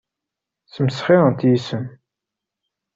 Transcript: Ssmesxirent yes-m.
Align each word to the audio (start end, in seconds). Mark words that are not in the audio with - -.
Ssmesxirent 0.65 1.45
yes-m. 1.49 1.85